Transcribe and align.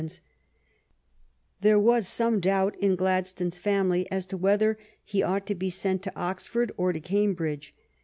l^odon 0.01 0.05
SurtoKopic' 0.05 0.19
There 1.61 1.77
was 1.79 2.07
some 2.07 2.39
doubt 2.39 2.75
in 2.79 2.95
Gladstone's 2.95 3.59
family 3.59 4.09
as 4.09 4.25
to 4.25 4.35
whether 4.35 4.79
he 5.05 5.21
ought 5.21 5.45
to 5.45 5.53
be 5.53 5.69
sent 5.69 6.01
to 6.01 6.15
Oxford 6.19 6.71
or 6.75 6.91
to 6.91 6.99
Cambridge. 6.99 7.75